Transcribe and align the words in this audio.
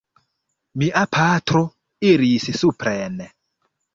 Mia 0.83 1.03
patro 1.17 1.61
iris 2.11 2.47
supren. 2.63 3.21